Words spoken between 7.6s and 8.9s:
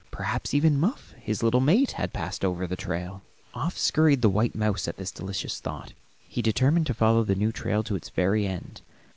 to its very end.